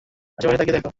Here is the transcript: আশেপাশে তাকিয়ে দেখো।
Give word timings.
আশেপাশে 0.37 0.59
তাকিয়ে 0.59 0.75
দেখো। 0.77 0.89